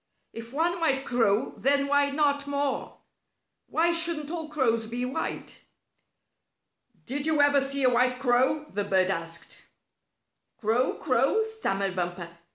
[0.33, 2.97] If one white crow, then why not more?
[3.67, 5.63] Why shouldn't all crows be white?
[7.05, 9.61] "Did you ever see a white crow?" the bird asked.
[10.59, 10.95] "Crow!
[10.95, 12.31] Crow!" stammered Bumper.